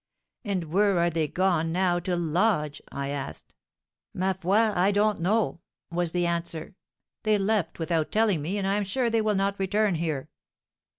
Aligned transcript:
'And 0.43 0.73
where 0.73 0.97
are 0.97 1.11
they 1.11 1.27
gone 1.27 1.71
now 1.71 1.99
to 1.99 2.15
lodge?' 2.15 2.81
I 2.91 3.09
asked. 3.09 3.53
'Ma 4.15 4.33
foi, 4.33 4.73
I 4.75 4.89
don't 4.91 5.21
know!' 5.21 5.59
was 5.91 6.11
the 6.11 6.25
answer; 6.25 6.73
'they 7.21 7.37
left 7.37 7.77
without 7.77 8.11
telling 8.11 8.41
me, 8.41 8.57
and 8.57 8.65
I 8.65 8.77
am 8.77 8.83
sure 8.83 9.11
they 9.11 9.21
will 9.21 9.35
not 9.35 9.59
return 9.59 9.93
here.'" 9.93 10.27